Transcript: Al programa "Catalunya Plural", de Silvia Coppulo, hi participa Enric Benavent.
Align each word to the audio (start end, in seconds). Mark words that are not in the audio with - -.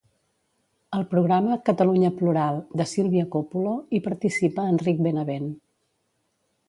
Al 0.99 1.03
programa 1.11 1.57
"Catalunya 1.67 2.11
Plural", 2.21 2.57
de 2.81 2.87
Silvia 2.93 3.27
Coppulo, 3.35 3.75
hi 3.91 4.01
participa 4.09 4.67
Enric 4.71 5.05
Benavent. 5.09 5.47